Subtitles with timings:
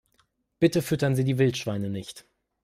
[0.59, 2.25] Bitte füttern Sie die Wildschweine nicht!